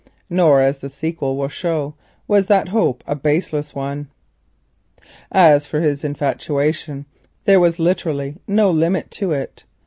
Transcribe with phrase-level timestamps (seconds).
[0.31, 1.93] Nor, as the sequel will show,
[2.27, 4.07] was that hope a baseless one.
[5.31, 7.05] As for his infatuation
[7.45, 9.63] there was literally no limit to it.